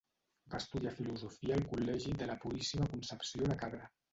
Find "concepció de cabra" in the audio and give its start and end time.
2.95-3.97